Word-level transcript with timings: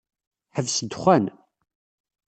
Ḥbes 0.55 0.77
ddexxan. 0.79 1.25